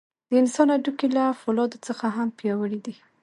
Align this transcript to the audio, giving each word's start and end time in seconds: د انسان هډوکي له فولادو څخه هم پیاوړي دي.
د 0.29 0.31
انسان 0.41 0.67
هډوکي 0.73 1.07
له 1.15 1.23
فولادو 1.41 1.77
څخه 1.87 2.05
هم 2.15 2.27
پیاوړي 2.39 2.79
دي. 2.85 2.95